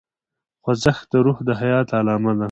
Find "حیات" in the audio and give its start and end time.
1.59-1.87